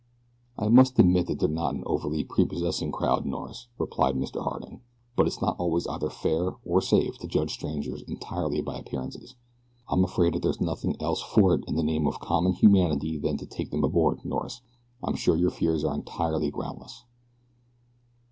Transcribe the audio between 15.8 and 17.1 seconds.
are entirely groundless."